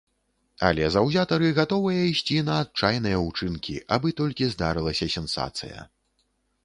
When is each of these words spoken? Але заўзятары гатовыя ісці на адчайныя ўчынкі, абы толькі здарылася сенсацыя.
Але 0.67 0.85
заўзятары 0.93 1.51
гатовыя 1.59 2.07
ісці 2.13 2.37
на 2.49 2.55
адчайныя 2.63 3.17
ўчынкі, 3.27 3.75
абы 3.99 4.15
толькі 4.23 4.51
здарылася 4.55 5.05
сенсацыя. 5.17 5.89